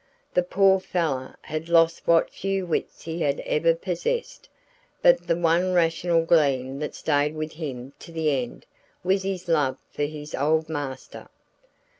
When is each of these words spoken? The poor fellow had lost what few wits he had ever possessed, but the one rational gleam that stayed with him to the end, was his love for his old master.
The 0.33 0.41
poor 0.41 0.79
fellow 0.79 1.35
had 1.43 1.69
lost 1.69 2.07
what 2.07 2.31
few 2.31 2.65
wits 2.65 3.03
he 3.03 3.21
had 3.21 3.39
ever 3.41 3.75
possessed, 3.75 4.49
but 5.03 5.27
the 5.27 5.35
one 5.35 5.73
rational 5.73 6.25
gleam 6.25 6.79
that 6.79 6.95
stayed 6.95 7.35
with 7.35 7.51
him 7.51 7.93
to 7.99 8.11
the 8.11 8.31
end, 8.41 8.65
was 9.03 9.21
his 9.21 9.47
love 9.47 9.77
for 9.91 10.05
his 10.05 10.33
old 10.33 10.69
master. 10.69 11.29